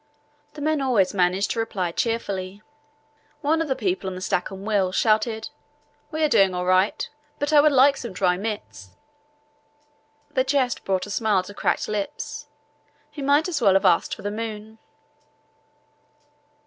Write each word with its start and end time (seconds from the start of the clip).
The 0.53 0.61
men 0.61 0.81
always 0.81 1.13
managed 1.13 1.51
to 1.51 1.59
reply 1.59 1.91
cheerfully. 1.91 2.63
One 3.41 3.61
of 3.61 3.67
the 3.67 3.75
people 3.75 4.09
on 4.09 4.15
the 4.15 4.21
Stancomb 4.21 4.65
Wills 4.65 4.95
shouted, 4.95 5.51
"We 6.09 6.23
are 6.23 6.27
doing 6.27 6.55
all 6.55 6.65
right, 6.65 7.07
but 7.37 7.53
I 7.53 7.61
would 7.61 7.71
like 7.71 7.97
some 7.97 8.11
dry 8.11 8.35
mitts." 8.35 8.97
The 10.31 10.43
jest 10.43 10.83
brought 10.85 11.05
a 11.05 11.11
smile 11.11 11.43
to 11.43 11.53
cracked 11.53 11.87
lips. 11.87 12.47
He 13.11 13.21
might 13.21 13.47
as 13.47 13.61
well 13.61 13.75
have 13.75 13.85
asked 13.85 14.15
for 14.15 14.23
the 14.23 14.31
moon. 14.31 14.79